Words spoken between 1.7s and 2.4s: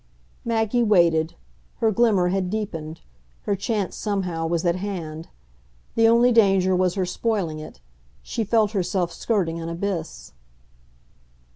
her glimmer